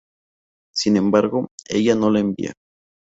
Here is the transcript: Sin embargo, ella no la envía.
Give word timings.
Sin 0.73 0.97
embargo, 0.97 1.49
ella 1.69 1.93
no 1.93 2.09
la 2.09 2.21
envía. 2.21 2.53